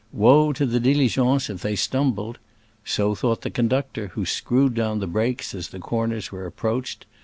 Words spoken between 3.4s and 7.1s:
the conductor, who screwed down the brakes as the corners were approached.